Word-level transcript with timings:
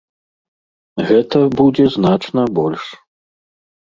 Гэта 1.09 1.37
будзе 1.59 1.85
значна 1.97 2.47
больш. 2.61 2.83